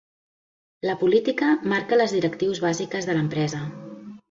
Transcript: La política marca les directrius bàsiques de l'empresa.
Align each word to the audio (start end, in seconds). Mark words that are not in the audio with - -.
La 0.89 0.95
política 1.01 1.51
marca 1.75 2.01
les 2.01 2.17
directrius 2.17 2.65
bàsiques 2.67 3.11
de 3.11 3.19
l'empresa. 3.21 3.65